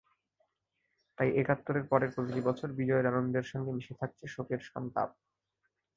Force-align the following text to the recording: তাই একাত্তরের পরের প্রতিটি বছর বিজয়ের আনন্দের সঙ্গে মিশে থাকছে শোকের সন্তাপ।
তাই 1.17 1.29
একাত্তরের 1.35 1.85
পরের 1.87 2.13
প্রতিটি 2.15 2.41
বছর 2.41 2.67
বিজয়ের 2.79 3.09
আনন্দের 3.11 3.45
সঙ্গে 3.51 3.71
মিশে 3.71 3.93
থাকছে 4.01 4.23
শোকের 4.27 4.61
সন্তাপ। 4.69 5.09